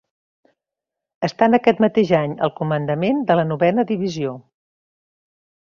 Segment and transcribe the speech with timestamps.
[1.27, 4.35] Estant aquest mateix any al comandament de la Novena Divisió.